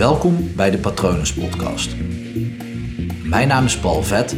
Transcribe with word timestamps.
Welkom 0.00 0.54
bij 0.56 0.70
de 0.70 0.78
Patronus 0.78 1.34
Podcast. 1.34 1.96
Mijn 3.22 3.48
naam 3.48 3.64
is 3.64 3.78
Paul 3.78 4.02
Vet 4.02 4.36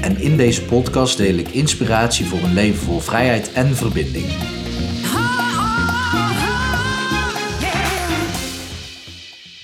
en 0.00 0.20
in 0.20 0.36
deze 0.36 0.64
podcast 0.64 1.16
deel 1.16 1.34
ik 1.34 1.48
inspiratie 1.48 2.26
voor 2.26 2.38
een 2.38 2.52
leven 2.52 2.84
vol 2.84 3.00
vrijheid 3.00 3.52
en 3.52 3.76
verbinding. 3.76 4.26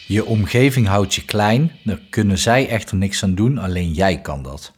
Je 0.06 0.24
omgeving 0.26 0.86
houdt 0.86 1.14
je 1.14 1.24
klein, 1.24 1.72
daar 1.84 2.00
kunnen 2.10 2.38
zij 2.38 2.68
echter 2.68 2.96
niks 2.96 3.22
aan 3.22 3.34
doen, 3.34 3.58
alleen 3.58 3.92
jij 3.92 4.20
kan 4.20 4.42
dat. 4.42 4.72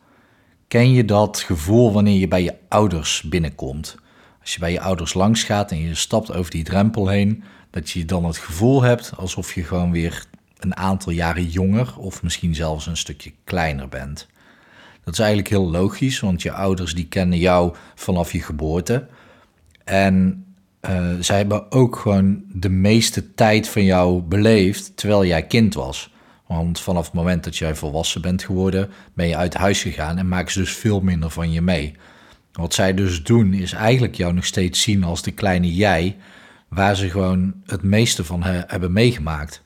Ken 0.68 0.92
je 0.92 1.04
dat 1.04 1.40
gevoel 1.40 1.92
wanneer 1.92 2.18
je 2.18 2.28
bij 2.28 2.42
je 2.42 2.54
ouders 2.68 3.22
binnenkomt? 3.22 3.96
Als 4.40 4.52
je 4.52 4.58
bij 4.58 4.72
je 4.72 4.80
ouders 4.80 5.14
langs 5.14 5.42
gaat 5.42 5.70
en 5.70 5.80
je 5.80 5.94
stapt 5.94 6.34
over 6.34 6.50
die 6.50 6.64
drempel 6.64 7.08
heen, 7.08 7.42
dat 7.70 7.90
je 7.90 8.04
dan 8.04 8.24
het 8.24 8.38
gevoel 8.38 8.82
hebt 8.82 9.12
alsof 9.16 9.54
je 9.54 9.64
gewoon 9.64 9.90
weer 9.90 10.28
een 10.61 10.77
aantal 10.77 11.12
jaren 11.12 11.46
jonger 11.46 11.98
of 11.98 12.23
misschien 12.23 12.55
zelfs 12.55 12.87
een 12.87 12.96
stukje 12.96 13.32
kleiner 13.45 13.88
bent. 13.88 14.28
Dat 15.05 15.12
is 15.12 15.19
eigenlijk 15.19 15.48
heel 15.48 15.70
logisch, 15.70 16.20
want 16.20 16.42
je 16.42 16.52
ouders 16.52 16.95
die 16.95 17.06
kennen 17.06 17.38
jou 17.38 17.74
vanaf 17.95 18.33
je 18.33 18.42
geboorte. 18.42 19.06
En 19.84 20.45
uh, 20.88 21.10
zij 21.20 21.36
hebben 21.36 21.73
ook 21.73 21.96
gewoon 21.96 22.42
de 22.52 22.69
meeste 22.69 23.34
tijd 23.34 23.69
van 23.69 23.84
jou 23.84 24.20
beleefd 24.20 24.96
terwijl 24.96 25.24
jij 25.24 25.46
kind 25.46 25.74
was. 25.74 26.12
Want 26.46 26.80
vanaf 26.80 27.05
het 27.05 27.14
moment 27.14 27.45
dat 27.45 27.56
jij 27.56 27.74
volwassen 27.74 28.22
bent 28.22 28.42
geworden, 28.42 28.91
ben 29.14 29.28
je 29.28 29.36
uit 29.36 29.55
huis 29.55 29.83
gegaan 29.83 30.19
en 30.19 30.28
maken 30.28 30.52
ze 30.52 30.58
dus 30.58 30.72
veel 30.72 31.00
minder 31.00 31.30
van 31.30 31.52
je 31.52 31.61
mee. 31.61 31.95
Wat 32.52 32.74
zij 32.74 32.95
dus 32.95 33.22
doen, 33.22 33.52
is 33.52 33.72
eigenlijk 33.72 34.14
jou 34.14 34.33
nog 34.33 34.45
steeds 34.45 34.83
zien 34.83 35.05
als 35.05 35.22
de 35.22 35.30
kleine 35.30 35.74
jij, 35.74 36.16
waar 36.69 36.97
ze 36.97 37.11
gewoon 37.11 37.55
het 37.66 37.83
meeste 37.83 38.24
van 38.24 38.42
hebben 38.42 38.92
meegemaakt. 38.92 39.62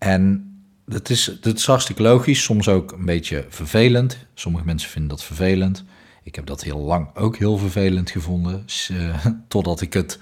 En 0.00 0.50
dat 0.86 1.10
is, 1.10 1.38
dat 1.40 1.56
is 1.56 1.66
hartstikke 1.66 2.02
logisch, 2.02 2.42
soms 2.42 2.68
ook 2.68 2.92
een 2.92 3.04
beetje 3.04 3.46
vervelend. 3.48 4.26
Sommige 4.34 4.64
mensen 4.64 4.90
vinden 4.90 5.10
dat 5.10 5.24
vervelend. 5.24 5.84
Ik 6.22 6.34
heb 6.34 6.46
dat 6.46 6.62
heel 6.62 6.78
lang 6.78 7.16
ook 7.16 7.36
heel 7.36 7.56
vervelend 7.56 8.10
gevonden, 8.10 8.64
uh, 8.90 9.26
totdat 9.48 9.80
ik 9.80 9.92
het 9.92 10.18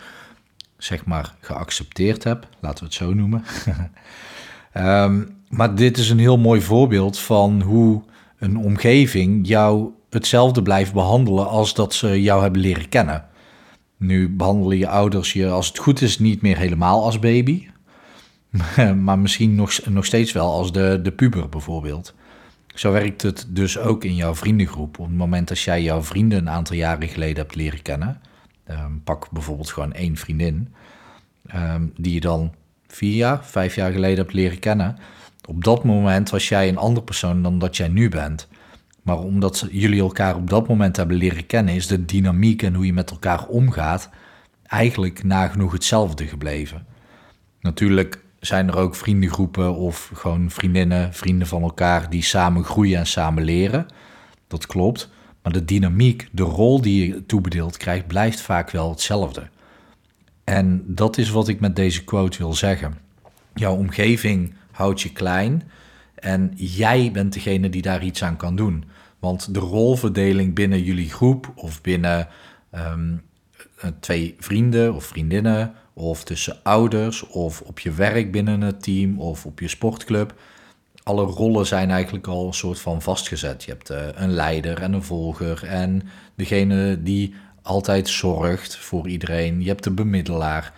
zeg 0.79 1.05
maar 1.05 1.35
geaccepteerd 1.41 2.25
heb, 2.25 2.48
laten 2.61 2.79
we 2.79 2.85
het 2.85 2.95
zo 2.95 3.15
noemen. 3.15 3.45
um, 4.75 5.37
maar 5.59 5.75
dit 5.75 5.98
is 5.98 6.11
een 6.11 6.19
heel 6.19 6.39
mooi 6.39 6.61
voorbeeld 6.61 7.19
van 7.19 7.63
hoe 7.63 8.03
een 8.39 8.57
omgeving 8.57 9.48
jou 9.48 9.91
hetzelfde 10.11 10.63
blijft 10.63 10.92
behandelen 10.92 11.48
als 11.48 11.75
dat 11.75 11.95
ze 11.95 12.23
jou 12.23 12.42
hebben 12.42 12.61
leren 12.61 12.89
kennen. 12.89 13.27
Nu 13.97 14.29
behandelen 14.29 14.79
je 14.79 14.89
ouders 14.89 15.33
je, 15.33 15.48
als 15.48 15.69
het 15.69 15.79
goed 15.79 16.01
is, 16.01 16.19
niet 16.19 16.42
meer 16.42 16.57
helemaal 16.57 17.05
als 17.05 17.19
baby. 17.19 17.69
maar 19.05 19.19
misschien 19.19 19.55
nog, 19.55 19.79
nog 19.89 20.05
steeds 20.05 20.33
wel 20.33 20.53
als 20.53 20.73
de, 20.73 21.01
de 21.03 21.13
puber 21.13 21.49
bijvoorbeeld. 21.49 22.15
Zo 22.75 22.93
werkt 22.93 23.23
het 23.23 23.47
dus 23.49 23.79
ook 23.79 24.05
in 24.05 24.15
jouw 24.15 24.35
vriendengroep. 24.35 24.99
Op 24.99 25.07
het 25.07 25.17
moment 25.17 25.49
dat 25.49 25.61
jij 25.61 25.83
jouw 25.83 26.03
vrienden 26.03 26.39
een 26.39 26.51
aantal 26.51 26.77
jaren 26.77 27.09
geleden 27.09 27.37
hebt 27.37 27.55
leren 27.55 27.83
kennen, 27.83 28.21
ehm, 28.65 28.93
pak 29.05 29.31
bijvoorbeeld 29.31 29.71
gewoon 29.71 29.93
één 29.93 30.17
vriendin, 30.17 30.75
ehm, 31.47 31.87
die 31.97 32.15
je 32.15 32.21
dan 32.21 32.55
vier 32.87 33.15
jaar, 33.15 33.45
vijf 33.45 33.75
jaar 33.75 33.93
geleden 33.93 34.17
hebt 34.17 34.33
leren 34.33 34.59
kennen. 34.59 34.97
Op 35.49 35.65
dat 35.65 35.85
moment 35.85 36.31
was 36.31 36.49
jij 36.49 36.69
een 36.69 36.77
andere 36.77 37.05
persoon 37.05 37.43
dan 37.43 37.59
dat 37.59 37.77
jij 37.77 37.89
nu 37.89 38.09
bent. 38.09 38.49
Maar 39.03 39.19
omdat 39.19 39.67
jullie 39.71 40.01
elkaar 40.01 40.37
op 40.37 40.51
dat 40.51 40.69
moment 40.69 40.97
hebben 40.97 41.17
leren 41.17 41.47
kennen, 41.47 41.75
is 41.75 41.87
de 41.87 42.05
dynamiek 42.05 42.63
en 42.63 42.75
hoe 42.75 42.87
je 42.87 42.93
met 42.93 43.11
elkaar 43.11 43.47
omgaat 43.47 44.11
eigenlijk 44.67 45.25
nagenoeg 45.25 45.73
hetzelfde 45.73 46.27
gebleven. 46.27 46.87
Natuurlijk 47.61 48.25
zijn 48.41 48.69
er 48.69 48.77
ook 48.77 48.94
vriendengroepen 48.94 49.75
of 49.75 50.11
gewoon 50.14 50.50
vriendinnen, 50.50 51.14
vrienden 51.14 51.48
van 51.48 51.62
elkaar 51.62 52.11
die 52.11 52.22
samen 52.22 52.64
groeien 52.64 52.98
en 52.98 53.06
samen 53.06 53.42
leren. 53.42 53.86
Dat 54.47 54.67
klopt. 54.67 55.11
Maar 55.42 55.53
de 55.53 55.64
dynamiek, 55.64 56.29
de 56.33 56.42
rol 56.42 56.80
die 56.80 57.07
je 57.07 57.27
toebedeeld 57.27 57.77
krijgt, 57.77 58.07
blijft 58.07 58.40
vaak 58.40 58.70
wel 58.70 58.90
hetzelfde. 58.90 59.48
En 60.45 60.83
dat 60.86 61.18
is 61.18 61.30
wat 61.30 61.48
ik 61.48 61.61
met 61.61 61.77
deze 61.77 62.05
quote 62.05 62.39
wil 62.39 62.55
zeggen. 62.55 62.98
Jouw 63.55 63.77
omgeving 63.77 64.55
houdt 64.70 65.01
je 65.01 65.13
klein 65.13 65.63
en 66.14 66.52
jij 66.55 67.11
bent 67.13 67.33
degene 67.33 67.68
die 67.68 67.83
daar 67.83 68.05
iets 68.05 68.23
aan 68.23 68.36
kan 68.36 68.57
doen. 68.57 68.84
Want 69.18 69.55
de 69.55 69.61
rolverdeling 69.61 70.55
binnen 70.55 70.83
jullie 70.83 71.11
groep 71.11 71.52
of 71.55 71.80
binnen 71.80 72.29
ehm, 72.70 73.17
twee 74.01 74.34
vrienden 74.39 74.95
of 74.95 75.05
vriendinnen 75.05 75.74
of 75.98 76.25
tussen 76.25 76.57
ouders 76.63 77.27
of 77.27 77.61
op 77.61 77.79
je 77.79 77.91
werk 77.91 78.33
binnen 78.33 78.61
het 78.61 78.83
team 78.83 79.20
of 79.20 79.47
op 79.47 79.61
je 79.61 79.69
sportclub. 79.69 80.35
Alle 81.03 81.25
rollen 81.25 81.67
zijn 81.67 81.91
eigenlijk 81.91 82.27
al 82.27 82.47
een 82.47 82.55
soort 82.55 82.81
van 82.81 83.03
vastgezet. 83.03 83.64
Je 83.64 83.70
hebt 83.70 83.91
uh, 83.91 84.07
een 84.14 84.33
leider 84.33 84.83
en 84.83 84.92
een 84.92 85.03
volger 85.03 85.64
en 85.64 86.03
degene 86.35 87.03
die 87.03 87.35
altijd 87.63 88.08
zorgt 88.08 88.77
voor 88.77 89.08
iedereen. 89.08 89.61
Je 89.61 89.69
hebt 89.69 89.85
de 89.85 89.91
bemiddelaar. 89.91 90.73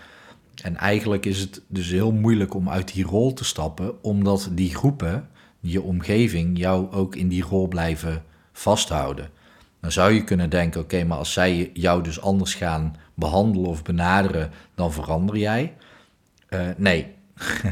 En 0.62 0.76
eigenlijk 0.76 1.26
is 1.26 1.41
het 1.41 1.62
dus 1.66 1.91
heel 1.91 2.12
moeilijk 2.12 2.54
om 2.54 2.69
uit 2.69 2.92
die 2.92 3.04
rol 3.04 3.32
te 3.32 3.44
stappen, 3.44 4.03
omdat 4.03 4.48
die 4.53 4.75
groepen, 4.75 5.28
je 5.60 5.82
omgeving, 5.82 6.59
jou 6.59 6.92
ook 6.92 7.16
in 7.16 7.28
die 7.28 7.42
rol 7.42 7.69
blijven 7.69 8.25
vasthouden. 8.53 9.30
Dan 9.80 9.92
zou 9.92 10.12
je 10.12 10.25
kunnen 10.25 10.50
denken: 10.50 10.80
oké, 10.80 11.04
maar 11.04 11.19
als 11.19 11.32
zij 11.32 11.70
jou 11.75 12.03
dus 12.03 12.20
anders 12.20 12.54
gaan 12.54 12.97
behandelen 13.20 13.70
of 13.70 13.82
benaderen, 13.82 14.50
dan 14.75 14.92
verander 14.92 15.36
jij. 15.36 15.75
Uh, 16.48 16.60
nee. 16.76 17.14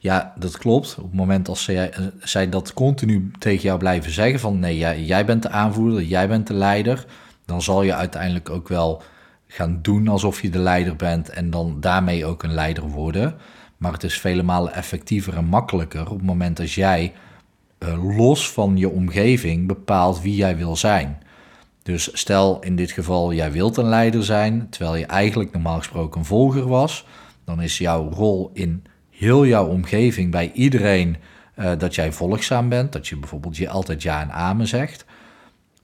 ja, 0.00 0.32
dat 0.38 0.58
klopt. 0.58 0.96
Op 0.98 1.04
het 1.04 1.14
moment 1.14 1.48
als 1.48 1.64
zij, 1.64 1.90
eh, 1.90 2.04
zij 2.22 2.48
dat 2.48 2.72
continu 2.72 3.30
tegen 3.38 3.62
jou 3.62 3.78
blijven 3.78 4.12
zeggen: 4.12 4.40
van 4.40 4.58
nee, 4.58 4.76
jij, 4.78 5.02
jij 5.02 5.24
bent 5.24 5.42
de 5.42 5.48
aanvoerder, 5.48 6.02
jij 6.02 6.28
bent 6.28 6.46
de 6.46 6.54
leider, 6.54 7.04
dan 7.44 7.62
zal 7.62 7.82
je 7.82 7.94
uiteindelijk 7.94 8.50
ook 8.50 8.68
wel 8.68 9.02
gaan 9.46 9.78
doen 9.82 10.08
alsof 10.08 10.42
je 10.42 10.50
de 10.50 10.58
leider 10.58 10.96
bent 10.96 11.28
en 11.28 11.50
dan 11.50 11.80
daarmee 11.80 12.26
ook 12.26 12.42
een 12.42 12.54
leider 12.54 12.88
worden. 12.88 13.34
Maar 13.76 13.92
het 13.92 14.04
is 14.04 14.20
vele 14.20 14.42
malen 14.42 14.74
effectiever 14.74 15.36
en 15.36 15.44
makkelijker 15.44 16.00
op 16.10 16.16
het 16.16 16.26
moment 16.26 16.60
als 16.60 16.74
jij 16.74 17.12
uh, 17.78 18.16
los 18.16 18.50
van 18.50 18.76
je 18.76 18.88
omgeving 18.88 19.66
bepaalt 19.66 20.22
wie 20.22 20.34
jij 20.34 20.56
wil 20.56 20.76
zijn. 20.76 21.22
Dus 21.84 22.08
stel 22.12 22.60
in 22.60 22.76
dit 22.76 22.90
geval 22.90 23.32
jij 23.32 23.52
wilt 23.52 23.76
een 23.76 23.88
leider 23.88 24.24
zijn, 24.24 24.68
terwijl 24.70 24.96
je 24.96 25.06
eigenlijk 25.06 25.52
normaal 25.52 25.78
gesproken 25.78 26.20
een 26.20 26.26
volger 26.26 26.66
was, 26.66 27.06
dan 27.44 27.62
is 27.62 27.78
jouw 27.78 28.10
rol 28.10 28.50
in 28.52 28.84
heel 29.10 29.46
jouw 29.46 29.66
omgeving 29.66 30.30
bij 30.30 30.52
iedereen 30.52 31.16
uh, 31.56 31.72
dat 31.78 31.94
jij 31.94 32.12
volgzaam 32.12 32.68
bent, 32.68 32.92
dat 32.92 33.08
je 33.08 33.16
bijvoorbeeld 33.16 33.56
je 33.56 33.68
altijd 33.68 34.02
ja 34.02 34.20
en 34.20 34.32
amen 34.32 34.66
zegt. 34.66 35.04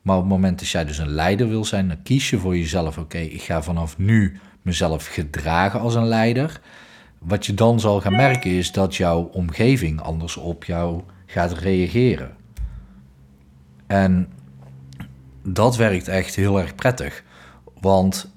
Maar 0.02 0.16
op 0.16 0.22
het 0.22 0.30
moment 0.30 0.58
dat 0.58 0.68
jij 0.68 0.84
dus 0.84 0.98
een 0.98 1.10
leider 1.10 1.48
wil 1.48 1.64
zijn, 1.64 1.88
dan 1.88 2.02
kies 2.02 2.30
je 2.30 2.38
voor 2.38 2.56
jezelf, 2.56 2.98
oké, 2.98 3.18
ik 3.18 3.42
ga 3.42 3.62
vanaf 3.62 3.98
nu 3.98 4.40
mezelf 4.62 5.06
gedragen 5.06 5.80
als 5.80 5.94
een 5.94 6.08
leider. 6.08 6.60
Wat 7.18 7.46
je 7.46 7.54
dan 7.54 7.80
zal 7.80 8.00
gaan 8.00 8.16
merken 8.16 8.50
is 8.50 8.72
dat 8.72 8.96
jouw 8.96 9.22
omgeving 9.22 10.00
anders 10.00 10.36
op 10.36 10.64
jou 10.64 11.02
gaat 11.26 11.52
reageren. 11.52 12.30
En 13.86 14.28
dat 15.52 15.76
werkt 15.76 16.08
echt 16.08 16.34
heel 16.34 16.60
erg 16.60 16.74
prettig. 16.74 17.24
Want 17.80 18.30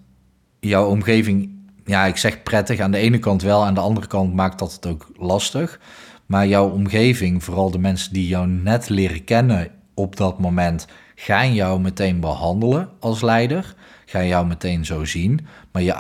jouw 0.60 0.88
omgeving, 0.88 1.50
ja, 1.86 2.06
ik 2.06 2.18
zeg 2.18 2.44
prettig 2.44 2.80
aan 2.80 2.92
de 2.92 2.98
ene 2.98 3.20
kant 3.20 3.42
wel, 3.42 3.66
aan 3.66 3.74
de 3.74 3.80
andere 3.80 4.08
kant 4.08 4.34
maakt 4.34 4.60
dat 4.60 4.74
het 4.74 4.86
ook 4.86 5.08
lastig. 5.18 5.80
Maar 6.26 6.48
jouw 6.48 6.70
omgeving, 6.70 7.44
vooral 7.44 7.72
de 7.72 7.80
mensen 7.80 8.14
die 8.14 8.28
jou 8.28 8.48
net 8.48 8.90
leren 8.90 9.24
kennen 9.24 9.72
op 9.94 10.16
dat 10.16 10.40
moment, 10.40 10.88
gaan 11.16 11.54
jou 11.54 11.80
meteen 11.80 12.20
behandelen 12.20 12.90
als 13.00 13.22
leider. 13.22 13.76
Gaan 14.06 14.28
jou 14.28 14.48
meteen 14.48 14.86
zo 14.86 15.06
zien. 15.06 15.48
Maar 15.72 15.82
je 15.82 15.92